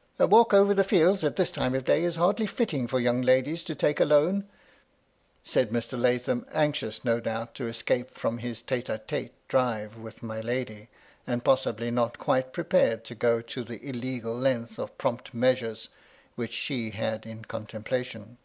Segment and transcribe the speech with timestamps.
[0.18, 3.20] "A walk over the fields at this time of day is hardly fitting for young
[3.20, 4.48] ladies to take alone,"
[5.44, 6.00] said Mr.
[6.00, 10.88] Lathom, anxious no doubt to escape from his tete a tete drive with my lady,
[11.26, 15.90] and possibly not quite pre pared to go to the illegal length of prompt measures,
[16.36, 18.38] which she had in contemplation.